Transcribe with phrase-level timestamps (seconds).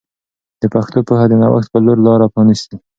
[0.61, 2.75] د پښتو پوهه د نوښت په لور لاره پرانیسي.